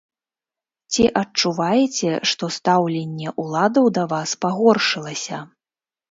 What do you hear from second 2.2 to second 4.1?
што стаўленне ўладаў да